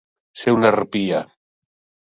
[0.43, 1.21] Ser una harpia.